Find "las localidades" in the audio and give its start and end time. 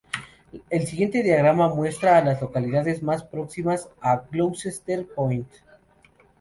2.25-3.03